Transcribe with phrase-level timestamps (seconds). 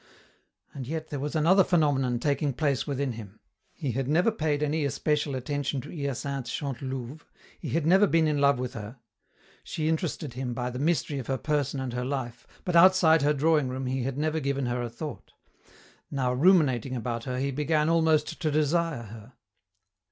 [0.73, 3.39] And yet, there was another phenomenon taking place within him.
[3.71, 7.23] He had never paid any especial attention to Hyacinthe Chantelouve,
[7.59, 8.97] he had never been in love with her.
[9.63, 13.31] She interested him by the mystery of her person and her life, but outside her
[13.31, 15.33] drawing room he had never given her a thought.
[16.09, 19.33] Now ruminating about her he began almost to desire her.